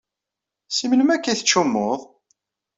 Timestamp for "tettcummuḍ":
1.37-1.99